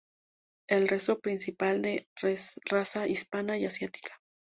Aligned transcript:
El 0.67 0.87
resto 0.87 1.19
principalmente 1.19 2.09
de 2.23 2.39
raza 2.65 3.07
hispana 3.07 3.59
y 3.59 3.65
asiática. 3.67 4.19